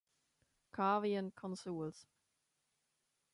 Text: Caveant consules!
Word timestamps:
Caveant 0.73 1.29
consules! 1.35 2.07